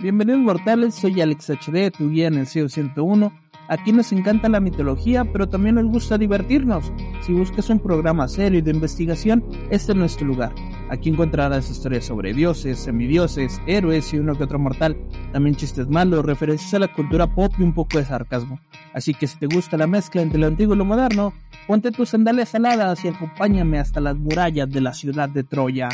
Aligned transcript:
Bienvenidos 0.00 0.40
mortales, 0.40 0.96
soy 0.96 1.20
Alex 1.20 1.50
HD, 1.50 1.92
tu 1.96 2.10
guía 2.10 2.26
en 2.26 2.34
el 2.34 2.48
CEO 2.48 2.68
101. 2.68 3.32
Aquí 3.68 3.92
nos 3.92 4.10
encanta 4.10 4.48
la 4.48 4.58
mitología, 4.58 5.24
pero 5.24 5.48
también 5.48 5.76
nos 5.76 5.84
gusta 5.84 6.18
divertirnos. 6.18 6.92
Si 7.22 7.32
buscas 7.32 7.70
un 7.70 7.78
programa 7.78 8.26
serio 8.26 8.58
y 8.58 8.62
de 8.62 8.72
investigación, 8.72 9.44
este 9.70 9.92
es 9.92 9.98
nuestro 9.98 10.26
lugar. 10.26 10.52
Aquí 10.90 11.10
encontrarás 11.10 11.70
historias 11.70 12.06
sobre 12.06 12.34
dioses, 12.34 12.80
semidioses, 12.80 13.60
héroes 13.68 14.12
y 14.12 14.18
uno 14.18 14.34
que 14.34 14.42
otro 14.42 14.58
mortal. 14.58 14.96
También 15.32 15.54
chistes 15.54 15.86
malos, 15.86 16.24
referencias 16.24 16.74
a 16.74 16.80
la 16.80 16.92
cultura 16.92 17.32
pop 17.32 17.52
y 17.56 17.62
un 17.62 17.72
poco 17.72 17.98
de 17.98 18.04
sarcasmo. 18.04 18.58
Así 18.94 19.14
que 19.14 19.28
si 19.28 19.38
te 19.38 19.46
gusta 19.46 19.76
la 19.76 19.86
mezcla 19.86 20.22
entre 20.22 20.40
lo 20.40 20.48
antiguo 20.48 20.74
y 20.74 20.78
lo 20.78 20.84
moderno, 20.84 21.32
ponte 21.68 21.92
tus 21.92 22.08
sandalias 22.08 22.48
saladas 22.48 23.04
y 23.04 23.08
acompáñame 23.08 23.78
hasta 23.78 24.00
las 24.00 24.16
murallas 24.16 24.68
de 24.68 24.80
la 24.80 24.92
ciudad 24.92 25.28
de 25.28 25.44
Troya. 25.44 25.88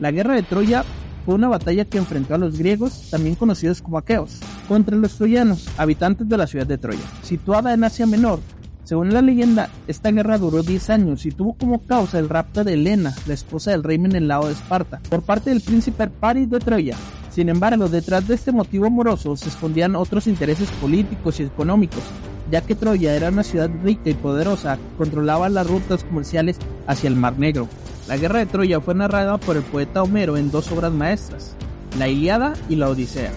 La 0.00 0.10
guerra 0.10 0.34
de 0.34 0.42
Troya 0.42 0.84
fue 1.24 1.34
una 1.34 1.48
batalla 1.48 1.84
que 1.84 1.98
enfrentó 1.98 2.34
a 2.34 2.38
los 2.38 2.58
griegos, 2.58 3.08
también 3.10 3.34
conocidos 3.34 3.82
como 3.82 3.98
aqueos, 3.98 4.38
contra 4.68 4.96
los 4.96 5.16
troyanos, 5.16 5.68
habitantes 5.76 6.28
de 6.28 6.36
la 6.36 6.46
ciudad 6.46 6.66
de 6.66 6.78
Troya, 6.78 6.98
situada 7.22 7.72
en 7.74 7.84
Asia 7.84 8.06
Menor. 8.06 8.40
Según 8.84 9.12
la 9.12 9.22
leyenda, 9.22 9.68
esta 9.86 10.10
guerra 10.10 10.38
duró 10.38 10.62
10 10.62 10.90
años 10.90 11.24
y 11.24 11.30
tuvo 11.30 11.54
como 11.54 11.80
causa 11.80 12.18
el 12.18 12.28
rapto 12.28 12.64
de 12.64 12.74
Helena, 12.74 13.14
la 13.26 13.34
esposa 13.34 13.70
del 13.70 13.84
rey 13.84 13.98
Menelao 13.98 14.46
de 14.46 14.52
Esparta, 14.52 15.00
por 15.08 15.22
parte 15.22 15.50
del 15.50 15.60
príncipe 15.60 16.08
Paris 16.08 16.50
de 16.50 16.58
Troya. 16.58 16.96
Sin 17.30 17.48
embargo, 17.48 17.88
detrás 17.88 18.26
de 18.26 18.34
este 18.34 18.50
motivo 18.50 18.86
amoroso 18.86 19.36
se 19.36 19.48
escondían 19.48 19.94
otros 19.94 20.26
intereses 20.26 20.68
políticos 20.80 21.38
y 21.38 21.44
económicos, 21.44 22.02
ya 22.50 22.60
que 22.62 22.74
Troya 22.74 23.14
era 23.14 23.28
una 23.28 23.42
ciudad 23.42 23.70
rica 23.82 24.10
y 24.10 24.14
poderosa 24.14 24.78
controlaba 24.98 25.48
las 25.48 25.66
rutas 25.66 26.04
comerciales 26.04 26.58
hacia 26.86 27.08
el 27.08 27.16
Mar 27.16 27.38
Negro. 27.38 27.68
La 28.08 28.16
guerra 28.16 28.40
de 28.40 28.46
Troya 28.46 28.80
fue 28.80 28.94
narrada 28.94 29.38
por 29.38 29.56
el 29.56 29.62
poeta 29.62 30.02
Homero 30.02 30.36
en 30.36 30.50
dos 30.50 30.70
obras 30.72 30.92
maestras, 30.92 31.54
la 31.98 32.08
Iliada 32.08 32.54
y 32.68 32.76
la 32.76 32.88
Odisea. 32.88 33.30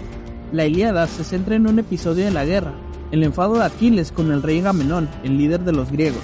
La 0.52 0.66
Iliada 0.66 1.08
se 1.08 1.24
centra 1.24 1.56
en 1.56 1.68
un 1.68 1.80
episodio 1.80 2.26
de 2.26 2.32
la 2.32 2.46
guerra, 2.46 2.74
el 3.12 3.24
enfado 3.24 3.56
de 3.56 3.66
Aquiles 3.66 4.12
con 4.12 4.32
el 4.32 4.42
rey 4.42 4.60
Agamenón, 4.60 5.10
el 5.24 5.38
líder 5.38 5.62
de 5.62 5.74
los 5.74 5.92
griegos. 5.92 6.24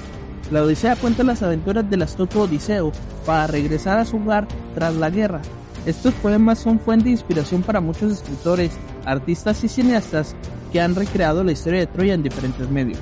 La 0.51 0.63
Odisea 0.63 0.95
cuenta 0.95 1.23
las 1.23 1.43
aventuras 1.43 1.87
del 1.89 2.01
astuto 2.01 2.41
Odiseo 2.41 2.91
para 3.25 3.45
regresar 3.45 3.99
a 3.99 4.05
su 4.05 4.17
hogar 4.17 4.47
tras 4.73 4.95
la 4.95 5.11
guerra. 5.11 5.41
Estos 5.85 6.13
poemas 6.15 6.59
son 6.59 6.79
fuente 6.79 7.05
de 7.05 7.11
inspiración 7.11 7.61
para 7.61 7.81
muchos 7.81 8.11
escritores, 8.13 8.71
artistas 9.05 9.63
y 9.63 9.67
cineastas 9.67 10.35
que 10.71 10.81
han 10.81 10.95
recreado 10.95 11.43
la 11.43 11.51
historia 11.51 11.79
de 11.79 11.87
Troya 11.87 12.13
en 12.13 12.23
diferentes 12.23 12.69
medios. 12.69 12.99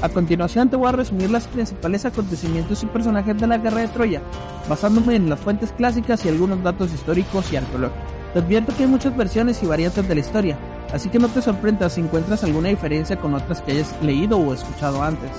A 0.00 0.08
continuación 0.08 0.70
te 0.70 0.76
voy 0.76 0.88
a 0.88 0.92
resumir 0.92 1.28
los 1.30 1.44
principales 1.48 2.04
acontecimientos 2.04 2.82
y 2.82 2.86
personajes 2.86 3.36
de 3.36 3.46
la 3.46 3.58
guerra 3.58 3.80
de 3.80 3.88
Troya, 3.88 4.22
basándome 4.68 5.16
en 5.16 5.28
las 5.28 5.40
fuentes 5.40 5.72
clásicas 5.72 6.24
y 6.24 6.28
algunos 6.28 6.62
datos 6.62 6.92
históricos 6.92 7.52
y 7.52 7.56
arqueológicos. 7.56 8.02
Te 8.32 8.38
advierto 8.38 8.76
que 8.76 8.84
hay 8.84 8.88
muchas 8.88 9.16
versiones 9.16 9.62
y 9.62 9.66
variantes 9.66 10.06
de 10.06 10.14
la 10.14 10.20
historia, 10.20 10.58
así 10.92 11.08
que 11.08 11.18
no 11.18 11.28
te 11.28 11.42
sorprendas 11.42 11.94
si 11.94 12.02
encuentras 12.02 12.44
alguna 12.44 12.68
diferencia 12.68 13.16
con 13.16 13.34
otras 13.34 13.62
que 13.62 13.72
hayas 13.72 13.94
leído 14.02 14.38
o 14.38 14.54
escuchado 14.54 15.02
antes. 15.02 15.30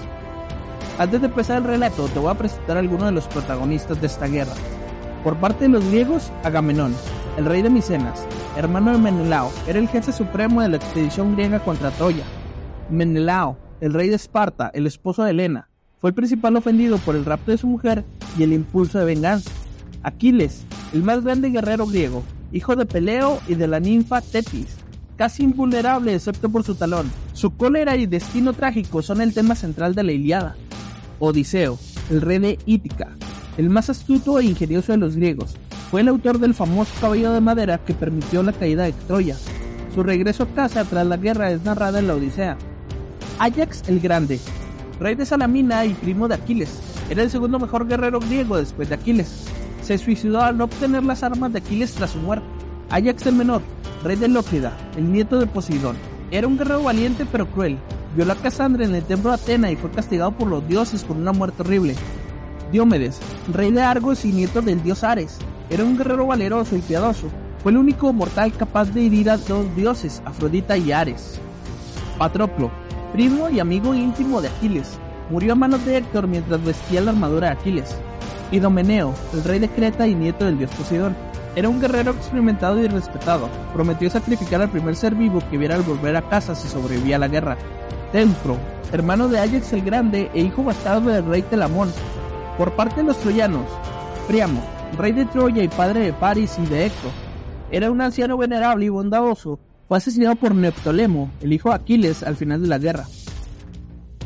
Antes 0.98 1.22
de 1.22 1.28
empezar 1.28 1.60
el 1.60 1.64
relato, 1.64 2.08
te 2.10 2.20
voy 2.20 2.32
a 2.32 2.38
presentar 2.38 2.76
a 2.76 2.82
algunos 2.82 3.06
de 3.06 3.14
los 3.14 3.28
protagonistas 3.28 4.02
de 4.02 4.08
esta 4.08 4.28
guerra. 4.28 4.54
Por 5.24 5.38
parte 5.38 5.66
de 5.66 5.70
los 5.70 5.86
griegos, 5.86 6.32
Agamenón, 6.44 6.94
el 7.40 7.46
rey 7.46 7.62
de 7.62 7.70
Micenas, 7.70 8.20
hermano 8.58 8.92
de 8.92 8.98
Menelao, 8.98 9.50
era 9.66 9.80
el 9.80 9.88
jefe 9.88 10.12
supremo 10.12 10.62
de 10.62 10.68
la 10.68 10.76
expedición 10.76 11.36
griega 11.36 11.62
contra 11.62 11.90
Troya. 11.92 12.26
Menelao, 12.90 13.58
el 13.80 13.94
rey 13.94 14.10
de 14.10 14.18
Esparta, 14.18 14.70
el 14.74 14.86
esposo 14.86 15.24
de 15.24 15.32
Helena, 15.32 15.70
fue 16.02 16.10
el 16.10 16.14
principal 16.14 16.58
ofendido 16.58 16.98
por 16.98 17.16
el 17.16 17.24
rapto 17.24 17.52
de 17.52 17.58
su 17.58 17.66
mujer 17.66 18.04
y 18.38 18.44
el 18.44 18.52
impulso 18.52 19.00
de 19.00 19.06
venganza. 19.06 19.52
Aquiles, 20.04 20.66
el 20.92 21.02
más 21.02 21.24
grande 21.24 21.50
guerrero 21.50 21.88
griego, 21.88 22.24
hijo 22.52 22.76
de 22.76 22.86
Peleo 22.86 23.40
y 23.48 23.56
de 23.56 23.68
la 23.68 23.80
ninfa 23.80 24.20
Tetis, 24.20 24.76
casi 25.16 25.44
invulnerable 25.44 26.14
excepto 26.14 26.50
por 26.50 26.66
su 26.66 26.76
talón. 26.76 27.10
Su 27.32 27.56
cólera 27.56 27.96
y 27.96 28.06
destino 28.06 28.52
trágico 28.52 29.02
son 29.02 29.22
el 29.22 29.34
tema 29.34 29.56
central 29.56 29.96
de 29.96 30.04
la 30.04 30.12
Iliada. 30.12 30.58
Odiseo, 31.20 31.80
el 32.10 32.20
rey 32.20 32.40
de 32.40 32.60
Ítica, 32.66 33.16
el 33.56 33.70
más 33.70 33.90
astuto 33.90 34.40
e 34.40 34.44
ingenioso 34.44 34.92
de 34.92 34.98
los 34.98 35.16
griegos, 35.16 35.56
fue 35.90 36.02
el 36.02 36.08
autor 36.08 36.40
del 36.40 36.54
famoso 36.54 36.92
caballo 37.02 37.32
de 37.32 37.42
madera 37.42 37.80
que 37.80 37.94
permitió 37.94 38.44
la 38.44 38.54
caída 38.54 38.84
de 38.84 38.94
Troya. 38.94 39.36
Su 39.96 40.04
regreso 40.04 40.44
a 40.44 40.48
casa 40.48 40.86
tras 40.86 41.06
la 41.06 41.18
guerra 41.18 41.52
es 41.52 41.64
narrada 41.64 42.00
en 42.00 42.08
la 42.08 42.16
Odisea. 42.16 42.58
Ajax 43.40 43.84
el 43.88 44.00
Grande, 44.00 44.40
rey 45.00 45.16
de 45.16 45.26
Salamina 45.26 45.86
y 45.86 45.94
primo 45.94 46.28
de 46.28 46.36
Aquiles, 46.36 46.70
era 47.10 47.24
el 47.24 47.32
segundo 47.32 47.58
mejor 47.58 47.88
guerrero 47.88 48.20
griego 48.20 48.58
después 48.58 48.90
de 48.90 48.96
Aquiles. 48.96 49.46
Se 49.82 49.98
suicidó 49.98 50.42
al 50.42 50.58
no 50.58 50.66
obtener 50.66 51.04
las 51.04 51.24
armas 51.24 51.52
de 51.54 51.60
Aquiles 51.60 51.94
tras 51.94 52.12
su 52.12 52.20
muerte. 52.20 52.46
Ajax 52.92 53.26
el 53.26 53.36
Menor, 53.36 53.62
rey 54.04 54.16
de 54.16 54.28
Lócrida, 54.28 54.78
el 54.96 55.12
nieto 55.12 55.40
de 55.40 55.48
Poseidón, 55.48 55.96
era 56.30 56.48
un 56.48 56.58
guerrero 56.58 56.84
valiente 56.84 57.26
pero 57.32 57.48
cruel. 57.48 57.78
Violó 58.16 58.34
a 58.34 58.36
Casandra 58.36 58.86
en 58.86 58.94
el 58.94 59.04
templo 59.04 59.30
de 59.32 59.36
Atena 59.36 59.72
y 59.72 59.76
fue 59.76 59.90
castigado 59.92 60.32
por 60.32 60.48
los 60.48 60.68
dioses 60.68 61.04
con 61.04 61.18
una 61.18 61.32
muerte 61.32 61.64
horrible. 61.64 61.96
Diomedes, 62.72 63.20
rey 63.52 63.72
de 63.72 63.82
Argos 63.82 64.26
y 64.26 64.32
nieto 64.32 64.62
del 64.62 64.84
dios 64.84 65.04
Ares, 65.04 65.40
era 65.70 65.84
un 65.84 65.98
guerrero 65.98 66.28
valeroso 66.28 66.76
y 66.76 66.82
piadoso. 66.82 67.28
Fue 67.62 67.72
el 67.72 67.78
único 67.78 68.12
mortal 68.14 68.54
capaz 68.54 68.86
de 68.86 69.06
herir 69.06 69.30
a 69.30 69.38
dos 69.38 69.76
dioses, 69.76 70.22
Afrodita 70.26 70.78
y 70.78 70.92
Ares. 70.92 71.40
Patroclo, 72.18 72.72
primo 73.14 73.50
y 73.50 73.60
amigo 73.60 73.94
íntimo 73.94 74.42
de 74.42 74.48
Aquiles, 74.48 74.98
murió 75.30 75.54
a 75.54 75.56
manos 75.56 75.86
de 75.86 75.98
Héctor 75.98 76.28
mientras 76.28 76.64
vestía 76.64 77.02
la 77.02 77.12
armadura 77.12 77.48
de 77.48 77.54
Aquiles. 77.54 77.96
Idomeneo, 78.52 79.14
el 79.34 79.44
rey 79.44 79.60
de 79.60 79.70
Creta 79.70 80.08
y 80.08 80.16
nieto 80.16 80.46
del 80.46 80.58
dios 80.58 80.72
Poseidón, 80.72 81.16
era 81.56 81.70
un 81.70 81.82
guerrero 81.82 82.12
experimentado 82.12 82.80
y 82.80 82.88
respetado. 82.88 83.50
Prometió 83.74 84.10
sacrificar 84.10 84.62
al 84.62 84.70
primer 84.70 84.96
ser 84.96 85.16
vivo 85.16 85.42
que 85.52 85.58
viera 85.58 85.76
al 85.76 85.82
volver 85.84 86.16
a 86.16 86.28
casa 86.30 86.56
si 86.56 86.68
sobrevivía 86.68 87.18
a 87.18 87.20
la 87.20 87.28
guerra. 87.28 87.58
Teucro, 88.12 88.58
hermano 88.92 89.28
de 89.28 89.40
Ajax 89.40 89.74
el 89.74 89.82
Grande 89.82 90.32
e 90.34 90.42
hijo 90.42 90.64
bastardo 90.64 91.10
del 91.10 91.26
rey 91.26 91.42
Telamón. 91.42 91.92
Por 92.58 92.72
parte 92.74 92.98
de 92.98 93.04
los 93.04 93.18
troyanos, 93.18 93.66
Priamo, 94.30 94.62
rey 94.98 95.12
de 95.12 95.26
Troya 95.26 95.64
y 95.64 95.68
padre 95.68 96.02
de 96.02 96.14
Paris 96.14 96.58
y 96.62 96.66
de 96.66 96.86
Héctor, 96.86 97.12
era 97.72 97.92
un 97.92 98.02
anciano 98.02 98.38
venerable 98.38 98.86
y 98.86 98.90
bondadoso. 98.90 99.60
Fue 99.88 99.98
asesinado 99.98 100.36
por 100.36 100.54
Neoptolemo, 100.54 101.32
el 101.42 101.54
hijo 101.54 101.70
de 101.70 101.76
Aquiles, 101.76 102.24
al 102.24 102.36
final 102.36 102.62
de 102.62 102.68
la 102.68 102.78
guerra. 102.78 103.06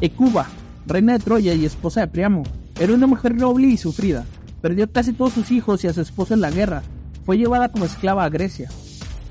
Ecuba, 0.02 0.48
reina 0.86 1.14
de 1.14 1.20
Troya 1.20 1.54
y 1.54 1.66
esposa 1.66 2.02
de 2.02 2.08
Priamo, 2.08 2.44
era 2.80 2.94
una 2.94 3.08
mujer 3.08 3.36
noble 3.36 3.68
y 3.68 3.78
sufrida. 3.78 4.26
Perdió 4.62 4.92
casi 4.92 5.14
todos 5.14 5.34
sus 5.34 5.52
hijos 5.52 5.84
y 5.84 5.88
a 5.88 5.94
su 5.94 6.02
esposo 6.02 6.34
en 6.34 6.42
la 6.42 6.52
guerra. 6.52 6.84
Fue 7.26 7.38
llevada 7.38 7.70
como 7.70 7.86
esclava 7.86 8.24
a 8.24 8.30
Grecia. 8.30 8.70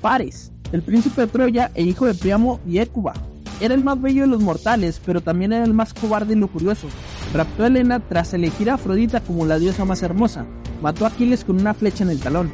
Paris, 0.01 0.51
el 0.71 0.81
príncipe 0.81 1.21
de 1.21 1.27
Troya 1.27 1.71
e 1.75 1.83
hijo 1.83 2.05
de 2.05 2.13
Priamo 2.13 2.59
y 2.67 2.79
Ecuba, 2.79 3.13
era 3.59 3.75
el 3.75 3.83
más 3.83 4.01
bello 4.01 4.23
de 4.23 4.27
los 4.27 4.41
mortales, 4.41 4.99
pero 5.05 5.21
también 5.21 5.53
era 5.53 5.63
el 5.63 5.73
más 5.73 5.93
cobarde 5.93 6.33
y 6.33 6.37
lujurioso. 6.37 6.87
Raptó 7.33 7.63
a 7.63 7.67
Helena 7.67 7.99
tras 7.99 8.33
elegir 8.33 8.69
a 8.69 8.75
Afrodita 8.75 9.21
como 9.21 9.45
la 9.45 9.59
diosa 9.59 9.85
más 9.85 10.03
hermosa. 10.03 10.45
Mató 10.83 11.05
a 11.05 11.07
Aquiles 11.07 11.45
con 11.45 11.61
una 11.61 11.73
flecha 11.73 12.03
en 12.03 12.09
el 12.09 12.19
talón. 12.19 12.51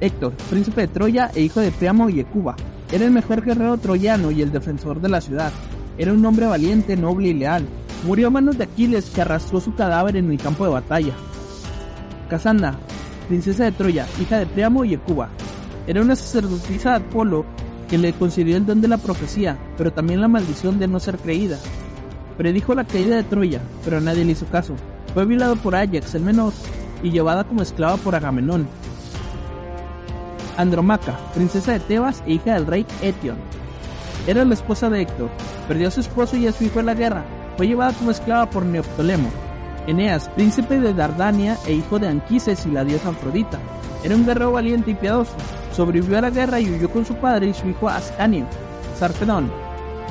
Héctor, 0.00 0.32
príncipe 0.48 0.80
de 0.80 0.88
Troya 0.88 1.30
e 1.34 1.42
hijo 1.42 1.60
de 1.60 1.70
Priamo 1.70 2.08
y 2.08 2.20
Ecuba, 2.20 2.56
era 2.90 3.04
el 3.04 3.10
mejor 3.10 3.44
guerrero 3.44 3.76
troyano 3.76 4.30
y 4.30 4.40
el 4.40 4.50
defensor 4.50 4.98
de 4.98 5.10
la 5.10 5.20
ciudad. 5.20 5.52
Era 5.98 6.14
un 6.14 6.24
hombre 6.24 6.46
valiente, 6.46 6.96
noble 6.96 7.28
y 7.28 7.34
leal. 7.34 7.66
Murió 8.06 8.28
a 8.28 8.30
manos 8.30 8.56
de 8.56 8.64
Aquiles 8.64 9.10
que 9.10 9.20
arrastró 9.20 9.60
su 9.60 9.74
cadáver 9.74 10.16
en 10.16 10.30
el 10.30 10.38
campo 10.38 10.64
de 10.64 10.70
batalla. 10.70 11.12
Casandra, 12.30 12.78
princesa 13.28 13.64
de 13.64 13.72
Troya, 13.72 14.06
hija 14.22 14.38
de 14.38 14.46
Priamo 14.46 14.86
y 14.86 14.94
Ecuba, 14.94 15.28
era 15.86 16.00
una 16.00 16.16
sacerdotisa 16.16 16.92
de 16.92 16.96
Apolo 17.04 17.44
que 17.90 17.98
le 17.98 18.14
concedió 18.14 18.56
el 18.56 18.64
don 18.64 18.80
de 18.80 18.88
la 18.88 18.96
profecía, 18.96 19.58
pero 19.76 19.92
también 19.92 20.22
la 20.22 20.28
maldición 20.28 20.78
de 20.78 20.88
no 20.88 20.98
ser 20.98 21.18
creída. 21.18 21.58
Predijo 22.38 22.74
la 22.74 22.84
caída 22.84 23.16
de 23.16 23.24
Troya, 23.24 23.60
pero 23.84 24.00
nadie 24.00 24.24
le 24.24 24.32
hizo 24.32 24.46
caso. 24.46 24.74
Fue 25.12 25.26
violado 25.26 25.56
por 25.56 25.74
Ajax 25.74 26.14
el 26.14 26.22
menor 26.22 26.54
y 27.02 27.10
llevada 27.10 27.44
como 27.44 27.62
esclava 27.62 27.96
por 27.96 28.14
Agamenón. 28.14 28.66
Andromaca, 30.56 31.18
princesa 31.34 31.72
de 31.72 31.80
Tebas 31.80 32.22
e 32.26 32.34
hija 32.34 32.54
del 32.54 32.66
rey 32.66 32.86
Etion. 33.02 33.36
Era 34.26 34.44
la 34.44 34.54
esposa 34.54 34.90
de 34.90 35.02
Héctor. 35.02 35.28
Perdió 35.68 35.88
a 35.88 35.90
su 35.90 36.00
esposo 36.00 36.36
y 36.36 36.46
a 36.46 36.52
su 36.52 36.64
hijo 36.64 36.80
en 36.80 36.86
la 36.86 36.94
guerra. 36.94 37.24
Fue 37.56 37.68
llevada 37.68 37.92
como 37.92 38.10
esclava 38.10 38.50
por 38.50 38.64
Neoptolemo. 38.64 39.28
Eneas, 39.86 40.28
príncipe 40.30 40.80
de 40.80 40.92
Dardania 40.92 41.56
e 41.66 41.74
hijo 41.74 41.98
de 41.98 42.08
Anquises 42.08 42.66
y 42.66 42.70
la 42.70 42.84
diosa 42.84 43.10
Afrodita. 43.10 43.58
Era 44.02 44.16
un 44.16 44.26
guerrero 44.26 44.52
valiente 44.52 44.90
y 44.90 44.94
piadoso. 44.94 45.32
Sobrevivió 45.72 46.18
a 46.18 46.22
la 46.22 46.30
guerra 46.30 46.58
y 46.58 46.70
huyó 46.70 46.90
con 46.90 47.04
su 47.04 47.14
padre 47.14 47.48
y 47.48 47.54
su 47.54 47.68
hijo 47.68 47.88
Ascanio. 47.88 48.46
Sarpedón, 48.98 49.50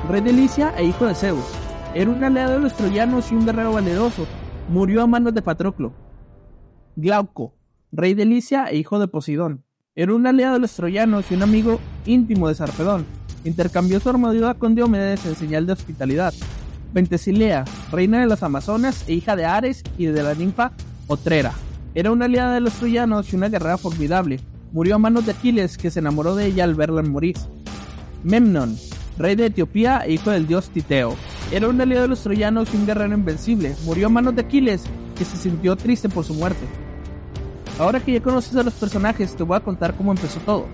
rey 0.09 0.21
de 0.21 0.31
Licia 0.31 0.73
e 0.77 0.85
hijo 0.85 1.05
de 1.05 1.15
Zeus. 1.15 1.43
Era 1.93 2.09
un 2.09 2.23
aliado 2.23 2.53
de 2.53 2.59
los 2.59 2.73
troyanos 2.73 3.31
y 3.31 3.35
un 3.35 3.45
guerrero 3.45 3.73
valeroso. 3.73 4.25
Murió 4.69 5.01
a 5.03 5.07
manos 5.07 5.33
de 5.33 5.41
Patroclo. 5.41 6.04
Glauco, 6.97 7.53
rey 7.91 8.13
de 8.13 8.23
Licia 8.23 8.67
e 8.67 8.77
hijo 8.77 8.99
de 8.99 9.09
Poseidón. 9.09 9.65
Era 9.95 10.15
un 10.15 10.25
aliado 10.27 10.53
de 10.53 10.61
los 10.61 10.73
troyanos 10.73 11.25
y 11.29 11.33
un 11.33 11.43
amigo 11.43 11.81
íntimo 12.05 12.47
de 12.47 12.55
Sarpedón. 12.55 13.05
Intercambió 13.43 13.99
su 13.99 14.09
armadura 14.09 14.53
con 14.53 14.75
Diomedes 14.75 15.25
en 15.25 15.35
señal 15.35 15.67
de 15.67 15.73
hospitalidad. 15.73 16.33
Pentesilea, 16.93 17.65
reina 17.91 18.21
de 18.21 18.27
las 18.27 18.43
Amazonas 18.43 19.03
e 19.09 19.13
hija 19.13 19.35
de 19.35 19.43
Ares 19.43 19.83
y 19.97 20.05
de 20.05 20.23
la 20.23 20.35
ninfa 20.35 20.71
Otrera. 21.07 21.51
Era 21.95 22.11
una 22.11 22.25
aliada 22.25 22.53
de 22.53 22.61
los 22.61 22.73
troyanos 22.73 23.31
y 23.31 23.35
una 23.35 23.49
guerrera 23.49 23.77
formidable. 23.77 24.39
murió 24.71 24.95
a 24.95 24.99
manos 24.99 25.25
de 25.25 25.33
Aquiles, 25.33 25.77
que 25.77 25.91
se 25.91 25.99
enamoró 25.99 26.35
de 26.35 26.45
ella 26.45 26.63
al 26.63 26.75
verla 26.75 27.01
morir. 27.01 27.35
Memnon, 28.23 28.77
rey 29.17 29.35
de 29.35 29.47
Etiopía 29.47 29.99
e 30.05 30.13
hijo 30.13 30.31
del 30.31 30.47
dios 30.47 30.69
Titeo, 30.69 31.15
era 31.51 31.67
un 31.67 31.79
aliado 31.79 32.03
de 32.03 32.07
los 32.07 32.23
troyanos 32.23 32.73
y 32.73 32.77
un 32.77 32.85
guerrero 32.85 33.13
invencible. 33.13 33.75
Murió 33.83 34.07
a 34.07 34.09
manos 34.09 34.35
de 34.35 34.41
Aquiles, 34.41 34.83
que 35.17 35.25
se 35.25 35.37
sintió 35.37 35.75
triste 35.75 36.09
por 36.09 36.25
su 36.25 36.33
muerte. 36.33 36.65
Ahora 37.77 37.99
que 37.99 38.13
ya 38.13 38.21
conoces 38.21 38.55
a 38.55 38.63
los 38.63 38.73
personajes, 38.73 39.35
te 39.35 39.43
voy 39.43 39.57
a 39.57 39.59
contar 39.59 39.95
cómo 39.95 40.11
empezó 40.13 40.39
todo. 40.39 40.65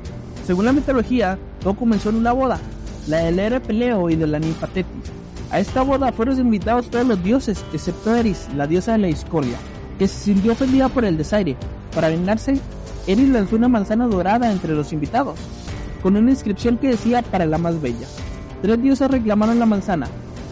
Según 0.46 0.66
la 0.66 0.74
mitología, 0.74 1.40
todo 1.60 1.76
comenzó 1.76 2.10
en 2.10 2.18
una 2.18 2.32
boda, 2.32 2.60
la 3.08 3.18
del 3.18 3.40
héroe 3.40 3.60
Peleo 3.60 4.10
y 4.10 4.16
de 4.16 4.28
la 4.28 4.38
ninfa 4.38 4.68
Tetis. 4.68 5.12
A 5.50 5.60
esta 5.60 5.82
boda 5.82 6.12
fueron 6.12 6.40
invitados 6.40 6.90
todos 6.90 7.06
los 7.06 7.24
dioses, 7.24 7.66
excepto 7.74 8.16
Eris, 8.16 8.48
la 8.56 8.68
diosa 8.68 8.94
de 8.94 9.00
la 9.00 9.08
discordia, 9.08 9.58
que 9.98 10.08
se 10.08 10.18
sintió 10.20 10.52
ofendida 10.52 10.90
por 10.90 11.04
el 11.04 11.18
desaire. 11.18 11.58
Para 11.94 12.10
vengarse, 12.10 12.60
Eris 13.08 13.30
lanzó 13.30 13.56
una 13.56 13.68
manzana 13.68 14.08
dorada 14.08 14.52
entre 14.52 14.76
los 14.76 14.94
invitados, 14.94 15.40
con 16.04 16.16
una 16.16 16.30
inscripción 16.30 16.78
que 16.78 16.90
decía 16.90 17.24
para 17.24 17.48
la 17.48 17.58
más 17.58 17.82
bella. 17.82 18.08
Tres 18.62 18.82
diosas 18.82 19.10
reclamaron 19.10 19.58
la 19.58 19.66
manzana. 19.66 20.08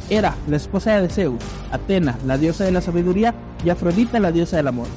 Era 0.09 0.35
la 0.47 0.57
esposa 0.57 0.99
de 0.99 1.09
Zeus, 1.09 1.41
Atena, 1.71 2.17
la 2.25 2.39
diosa 2.39 2.63
de 2.63 2.71
la 2.71 2.81
sabiduría, 2.81 3.35
y 3.63 3.69
Afrodita, 3.69 4.19
la 4.19 4.31
diosa 4.31 4.57
del 4.57 4.67
amor. 4.67 4.87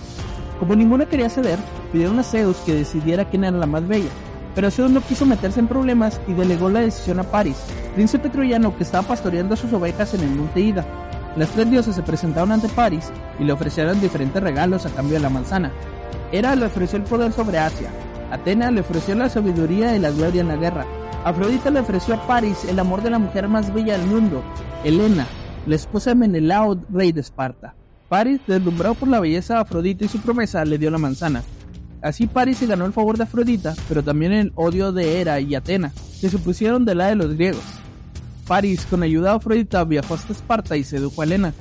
Como 0.63 0.77
ninguna 0.77 1.07
quería 1.07 1.29
ceder, 1.29 1.59
pidieron 1.91 2.21
a 2.21 2.23
Zeus 2.23 2.57
que 2.59 2.73
decidiera 2.73 3.25
quién 3.25 3.43
era 3.43 3.59
la 3.59 3.67
más 3.67 3.85
bella, 3.89 4.11
pero 4.55 4.71
Zeus 4.71 4.93
no 4.93 5.01
quiso 5.01 5.27
meterse 5.27 5.59
en 5.59 5.67
problemas 5.67 6.21
y 6.29 6.35
delegó 6.35 6.71
la 6.71 6.79
decisión 6.79 7.19
a 7.19 7.25
Paris, 7.25 7.57
príncipe 7.97 8.29
troyano 8.29 8.77
que 8.77 8.85
estaba 8.85 9.09
pastoreando 9.09 9.57
sus 9.57 9.73
ovejas 9.73 10.15
en 10.15 10.21
el 10.21 10.31
monte 10.31 10.61
Ida. 10.61 10.87
Las 11.35 11.49
tres 11.49 11.69
diosas 11.69 11.97
se 11.97 12.05
presentaron 12.05 12.53
ante 12.53 12.69
Paris 12.69 13.11
y 13.41 13.45
le 13.45 13.53
ofrecieron 13.53 14.01
diferentes 14.01 14.41
regalos 14.41 14.87
a 14.87 14.91
cambio 14.91 15.15
de 15.15 15.21
la 15.23 15.31
manzana. 15.31 15.73
Hera 16.31 16.55
le 16.55 16.67
ofreció 16.67 16.97
el 16.97 17.07
poder 17.07 17.33
sobre 17.33 17.59
Asia, 17.59 17.91
Atena 18.31 18.71
le 18.71 18.83
ofreció 18.83 19.17
la 19.17 19.29
sabiduría 19.29 19.97
y 19.97 19.99
la 19.99 20.13
gloria 20.13 20.43
en 20.43 20.49
la 20.49 20.57
guerra, 20.57 20.87
Afrodita 21.25 21.71
le 21.71 21.81
ofreció 21.81 22.15
a 22.15 22.25
Paris 22.29 22.65
el 22.69 22.79
amor 22.79 23.03
de 23.03 23.11
la 23.11 23.19
mujer 23.19 23.49
más 23.49 23.75
bella 23.75 23.99
del 23.99 24.07
mundo, 24.07 24.45
Helena, 24.85 25.27
la 25.67 25.75
esposa 25.75 26.11
de 26.11 26.15
Menelao, 26.15 26.79
rey 26.89 27.11
de 27.11 27.21
Esparta. 27.21 27.75
Paris, 28.13 28.43
deslumbrado 28.47 28.95
por 28.95 29.09
la 29.09 29.21
belleza 29.21 29.55
de 29.55 29.61
Afrodita 29.61 30.05
y 30.05 30.09
su 30.09 30.21
promesa, 30.21 30.67
le 30.67 30.77
dio 30.77 30.91
la 30.91 30.99
manzana. 30.99 31.43
Así 32.03 32.27
Paris 32.27 32.59
se 32.59 32.67
ganó 32.67 32.85
el 32.85 32.93
favor 32.93 33.17
de 33.17 33.23
Afrodita, 33.23 33.75
pero 33.89 34.03
también 34.03 34.33
el 34.33 34.53
odio 34.55 34.93
de 34.93 35.19
Hera 35.19 35.41
y 35.41 35.55
Atena, 35.55 35.95
que 36.21 36.29
se 36.29 36.37
pusieron 36.37 36.85
de 36.85 36.95
lado 36.95 37.09
de 37.09 37.17
los 37.17 37.35
griegos. 37.37 37.65
Paris, 38.47 38.85
con 38.85 39.03
ayuda 39.03 39.31
de 39.31 39.37
Afrodita, 39.37 39.83
viajó 39.85 40.13
hasta 40.13 40.35
Esparta 40.35 40.77
y 40.77 40.85
sedujo 40.85 41.23
a 41.23 41.25
Helena, 41.25 41.55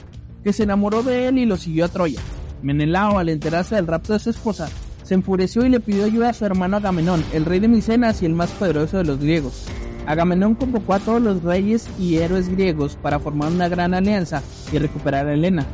que 0.43 0.51
se 0.51 0.63
enamoró 0.63 1.03
de 1.03 1.29
él 1.29 1.37
y 1.37 1.45
lo 1.45 1.55
siguió 1.55 1.85
a 1.85 1.87
Troya. 1.87 2.19
Menelao, 2.61 3.17
al 3.17 3.29
enterarse 3.29 3.75
del 3.75 3.87
rapto 3.87 4.11
de 4.11 4.19
su 4.19 4.31
esposa, 4.31 4.67
se 5.03 5.13
enfureció 5.13 5.65
y 5.65 5.69
le 5.69 5.79
pidió 5.79 6.03
ayuda 6.03 6.31
a 6.31 6.33
su 6.33 6.43
hermano 6.43 6.75
Agamenón, 6.75 7.23
el 7.31 7.45
rey 7.45 7.61
de 7.61 7.69
Micenas 7.69 8.21
y 8.21 8.25
el 8.25 8.33
más 8.33 8.51
poderoso 8.51 8.97
de 8.97 9.05
los 9.05 9.19
griegos. 9.19 9.67
Agamenón 10.05 10.55
convocó 10.55 10.95
a 10.95 10.99
todos 10.99 11.21
los 11.21 11.43
reyes 11.43 11.87
y 11.97 12.17
héroes 12.17 12.49
griegos 12.49 12.97
para 13.01 13.19
formar 13.19 13.53
una 13.53 13.69
gran 13.69 13.93
alianza 13.93 14.43
y 14.73 14.79
recuperar 14.79 15.27
a 15.27 15.33
Helena. 15.33 15.65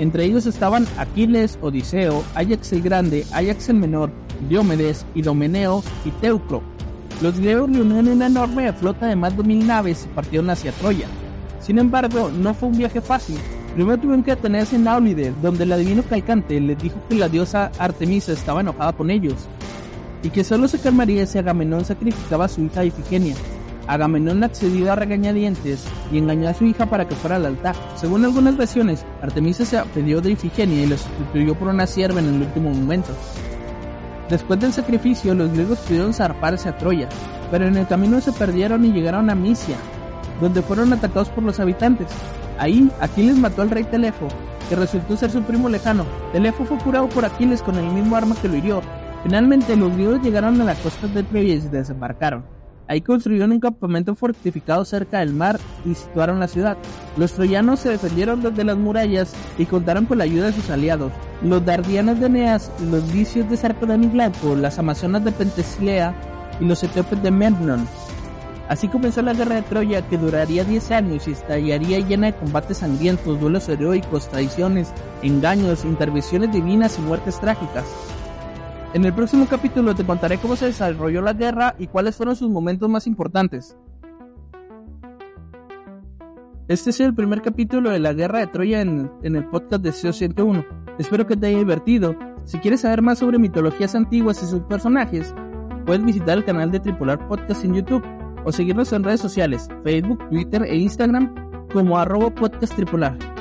Entre 0.00 0.24
ellos 0.24 0.46
estaban 0.46 0.86
Aquiles, 0.96 1.58
Odiseo, 1.60 2.24
Ajax 2.34 2.72
el 2.72 2.80
Grande, 2.80 3.26
Ajax 3.32 3.68
el 3.68 3.76
Menor, 3.76 4.10
Diomedes, 4.48 5.04
Idomeneo 5.14 5.84
y 6.06 6.10
Teucro. 6.22 6.62
Los 7.20 7.38
griegos 7.38 7.70
reunieron 7.70 8.08
una 8.08 8.26
enorme 8.28 8.72
flota 8.72 9.08
de 9.08 9.14
más 9.14 9.36
de 9.36 9.42
mil 9.42 9.66
naves 9.66 10.06
y 10.06 10.14
partieron 10.14 10.48
hacia 10.48 10.72
Troya. 10.72 11.06
Sin 11.60 11.78
embargo, 11.78 12.30
no 12.30 12.54
fue 12.54 12.70
un 12.70 12.78
viaje 12.78 13.02
fácil. 13.02 13.36
Primero 13.74 13.98
tuvieron 13.98 14.24
que 14.24 14.30
detenerse 14.30 14.76
en 14.76 14.88
Aulide, 14.88 15.34
donde 15.42 15.64
el 15.64 15.72
adivino 15.72 16.02
Calcante 16.02 16.58
les 16.58 16.78
dijo 16.78 16.96
que 17.06 17.16
la 17.16 17.28
diosa 17.28 17.70
Artemisa 17.78 18.32
estaba 18.32 18.62
enojada 18.62 18.94
con 18.94 19.10
ellos 19.10 19.34
y 20.22 20.30
que 20.30 20.44
solo 20.44 20.66
se 20.66 20.78
calmaría 20.78 21.26
si 21.26 21.36
Agamenón 21.36 21.84
sacrificaba 21.84 22.46
a 22.46 22.48
su 22.48 22.62
hija 22.62 22.86
Ifigenia. 22.86 23.34
Agamenón 23.90 24.44
accedió 24.44 24.92
a 24.92 24.94
regañadientes 24.94 25.84
y 26.12 26.18
engañó 26.18 26.48
a 26.48 26.54
su 26.54 26.64
hija 26.64 26.86
para 26.86 27.08
que 27.08 27.16
fuera 27.16 27.36
al 27.36 27.46
altar. 27.46 27.74
Según 27.96 28.24
algunas 28.24 28.56
versiones, 28.56 29.04
Artemisa 29.20 29.64
se 29.64 29.78
apedió 29.78 30.20
de 30.20 30.30
Ifigenia 30.30 30.84
y 30.84 30.86
lo 30.86 30.96
sustituyó 30.96 31.56
por 31.56 31.66
una 31.66 31.88
sierva 31.88 32.20
en 32.20 32.26
el 32.26 32.42
último 32.42 32.70
momento. 32.70 33.10
Después 34.28 34.60
del 34.60 34.72
sacrificio, 34.72 35.34
los 35.34 35.50
griegos 35.50 35.80
pudieron 35.80 36.14
zarparse 36.14 36.68
a 36.68 36.78
Troya, 36.78 37.08
pero 37.50 37.66
en 37.66 37.76
el 37.76 37.88
camino 37.88 38.20
se 38.20 38.30
perdieron 38.30 38.84
y 38.84 38.92
llegaron 38.92 39.28
a 39.28 39.34
Misia, 39.34 39.76
donde 40.40 40.62
fueron 40.62 40.92
atacados 40.92 41.28
por 41.30 41.42
los 41.42 41.58
habitantes. 41.58 42.06
Ahí, 42.58 42.88
Aquiles 43.00 43.38
mató 43.38 43.62
al 43.62 43.70
rey 43.70 43.82
Telefo, 43.82 44.28
que 44.68 44.76
resultó 44.76 45.16
ser 45.16 45.32
su 45.32 45.42
primo 45.42 45.68
lejano. 45.68 46.06
Telefo 46.32 46.64
fue 46.64 46.78
curado 46.78 47.08
por 47.08 47.24
Aquiles 47.24 47.60
con 47.60 47.74
el 47.74 47.86
mismo 47.86 48.14
arma 48.14 48.36
que 48.40 48.46
lo 48.46 48.54
hirió. 48.54 48.82
Finalmente, 49.24 49.74
los 49.74 49.92
griegos 49.94 50.22
llegaron 50.22 50.60
a 50.60 50.64
la 50.64 50.76
costa 50.76 51.08
de 51.08 51.24
Troya 51.24 51.54
y 51.54 51.60
se 51.60 51.70
desembarcaron. 51.70 52.59
Ahí 52.90 53.02
construyeron 53.02 53.52
un 53.52 53.60
campamento 53.60 54.16
fortificado 54.16 54.84
cerca 54.84 55.20
del 55.20 55.32
mar 55.32 55.60
y 55.84 55.94
situaron 55.94 56.40
la 56.40 56.48
ciudad. 56.48 56.76
Los 57.16 57.34
troyanos 57.34 57.78
se 57.78 57.90
defendieron 57.90 58.42
desde 58.42 58.64
las 58.64 58.76
murallas 58.76 59.32
y 59.58 59.66
contaron 59.66 60.06
con 60.06 60.18
la 60.18 60.24
ayuda 60.24 60.46
de 60.46 60.54
sus 60.54 60.70
aliados, 60.70 61.12
los 61.40 61.64
dardianos 61.64 62.18
de 62.18 62.26
Eneas, 62.26 62.72
los 62.90 63.14
licios 63.14 63.48
de 63.48 63.56
Sarpedoniglaco, 63.56 64.56
las 64.56 64.80
amazonas 64.80 65.24
de 65.24 65.30
Pentesilea 65.30 66.16
y 66.60 66.64
los 66.64 66.82
etíopes 66.82 67.22
de 67.22 67.30
Memnon. 67.30 67.86
Así 68.68 68.88
comenzó 68.88 69.22
la 69.22 69.34
guerra 69.34 69.54
de 69.54 69.62
Troya 69.62 70.02
que 70.08 70.18
duraría 70.18 70.64
10 70.64 70.90
años 70.90 71.28
y 71.28 71.30
estallaría 71.30 72.00
llena 72.00 72.26
de 72.26 72.38
combates 72.38 72.78
sangrientos, 72.78 73.38
duelos 73.38 73.68
heroicos, 73.68 74.28
traiciones, 74.30 74.92
engaños, 75.22 75.84
intervenciones 75.84 76.50
divinas 76.50 76.98
y 76.98 77.02
muertes 77.02 77.38
trágicas. 77.38 77.84
En 78.92 79.04
el 79.04 79.14
próximo 79.14 79.46
capítulo 79.48 79.94
te 79.94 80.04
contaré 80.04 80.38
cómo 80.38 80.56
se 80.56 80.66
desarrolló 80.66 81.22
la 81.22 81.32
guerra 81.32 81.76
y 81.78 81.86
cuáles 81.86 82.16
fueron 82.16 82.34
sus 82.34 82.50
momentos 82.50 82.88
más 82.88 83.06
importantes. 83.06 83.76
Este 86.66 86.90
es 86.90 86.98
el 86.98 87.14
primer 87.14 87.40
capítulo 87.40 87.90
de 87.90 88.00
la 88.00 88.12
guerra 88.12 88.40
de 88.40 88.48
Troya 88.48 88.80
en, 88.80 89.10
el 89.22 89.44
podcast 89.44 89.82
de 89.84 89.92
SEO 89.92 90.12
101. 90.12 90.64
Espero 90.98 91.24
que 91.24 91.36
te 91.36 91.46
haya 91.46 91.58
divertido. 91.58 92.16
Si 92.44 92.58
quieres 92.58 92.80
saber 92.80 93.00
más 93.00 93.20
sobre 93.20 93.38
mitologías 93.38 93.94
antiguas 93.94 94.42
y 94.42 94.46
sus 94.46 94.62
personajes, 94.62 95.32
puedes 95.86 96.04
visitar 96.04 96.38
el 96.38 96.44
canal 96.44 96.72
de 96.72 96.80
Tripular 96.80 97.28
Podcast 97.28 97.64
en 97.64 97.74
YouTube 97.74 98.04
o 98.44 98.50
seguirnos 98.50 98.92
en 98.92 99.04
redes 99.04 99.20
sociales, 99.20 99.68
Facebook, 99.84 100.28
Twitter 100.30 100.64
e 100.64 100.76
Instagram 100.76 101.32
como 101.72 101.96
arroba. 101.96 102.32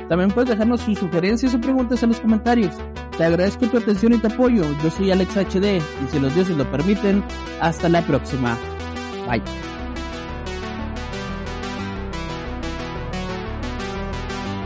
También 0.10 0.32
puedes 0.32 0.50
dejarnos 0.50 0.82
sus 0.82 1.00
sugerencias 1.00 1.56
o 1.56 1.62
preguntas 1.62 2.04
en 2.04 2.10
los 2.10 2.20
comentarios. 2.20 2.76
Te 3.20 3.26
agradezco 3.26 3.68
tu 3.68 3.78
atención 3.78 4.14
y 4.14 4.18
tu 4.18 4.28
apoyo. 4.28 4.64
Yo 4.82 4.90
soy 4.90 5.12
Alex 5.12 5.36
HD 5.36 5.76
y 5.76 6.08
si 6.10 6.20
los 6.22 6.34
dioses 6.34 6.56
lo 6.56 6.64
permiten, 6.72 7.22
hasta 7.60 7.90
la 7.90 8.02
próxima. 8.02 8.58
Bye. 9.28 9.44